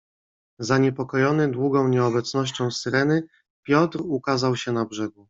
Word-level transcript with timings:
"Zaniepokojony 0.59 1.51
długą 1.51 1.87
nieobecnością 1.87 2.71
Syreny, 2.71 3.23
Piotr 3.63 4.01
ukazał 4.03 4.55
się 4.55 4.71
na 4.71 4.85
brzegu." 4.85 5.19